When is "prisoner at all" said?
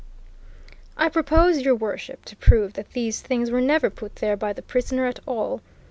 4.63-5.61